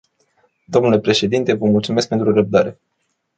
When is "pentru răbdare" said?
2.07-2.79